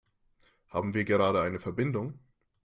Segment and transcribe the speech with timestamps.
[0.69, 2.17] Haben wir gerade eine Verbindung?